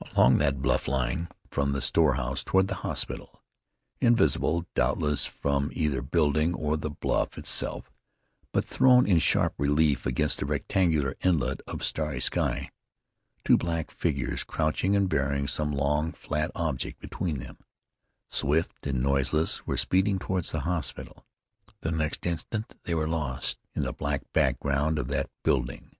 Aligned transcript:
Along 0.00 0.38
that 0.38 0.62
bluff 0.62 0.88
line, 0.88 1.28
from 1.50 1.72
the 1.72 1.82
storehouse 1.82 2.42
toward 2.42 2.66
the 2.68 2.76
hospital, 2.76 3.42
invisible, 4.00 4.64
doubtless, 4.74 5.26
from 5.26 5.68
either 5.74 6.00
building 6.00 6.54
or 6.54 6.72
from 6.76 6.80
the 6.80 6.88
bluff 6.88 7.36
itself, 7.36 7.90
but 8.52 8.64
thrown 8.64 9.06
in 9.06 9.18
sharp 9.18 9.52
relief 9.58 10.06
against 10.06 10.38
that 10.38 10.46
rectangular 10.46 11.14
inlet 11.20 11.60
of 11.66 11.84
starry 11.84 12.20
sky, 12.20 12.70
two 13.44 13.58
black 13.58 13.90
figures, 13.90 14.44
crouching 14.44 14.96
and 14.96 15.10
bearing 15.10 15.46
some 15.46 15.72
long, 15.72 16.12
flat 16.12 16.50
object 16.54 16.98
between 16.98 17.38
them, 17.38 17.58
swift 18.30 18.86
and 18.86 19.02
noiseless 19.02 19.66
were 19.66 19.76
speeding 19.76 20.18
toward 20.18 20.44
the 20.44 20.60
hospital. 20.60 21.26
The 21.82 21.90
next 21.92 22.24
instant 22.24 22.76
they 22.84 22.94
were 22.94 23.06
lost 23.06 23.58
in 23.74 23.82
the 23.82 23.92
black 23.92 24.22
background 24.32 24.98
of 24.98 25.08
that 25.08 25.28
building. 25.42 25.96